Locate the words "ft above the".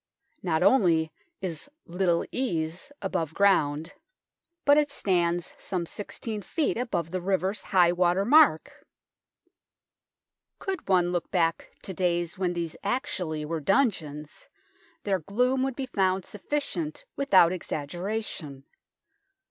6.55-7.21